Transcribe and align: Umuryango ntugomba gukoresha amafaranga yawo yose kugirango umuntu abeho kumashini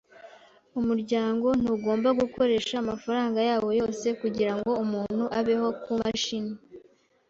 Umuryango 0.79 1.47
ntugomba 1.59 2.09
gukoresha 2.21 2.73
amafaranga 2.83 3.39
yawo 3.49 3.69
yose 3.79 4.05
kugirango 4.21 4.71
umuntu 4.83 5.23
abeho 5.39 5.67
kumashini 5.83 6.53